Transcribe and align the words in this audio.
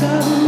sun 0.00 0.39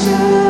shine. 0.00 0.49